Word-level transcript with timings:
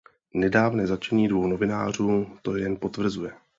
Nedávné 0.33 0.87
zatčení 0.87 1.27
dvou 1.27 1.47
novinářů 1.47 2.37
to 2.41 2.55
jen 2.57 2.77
potvrzuje. 2.77 3.33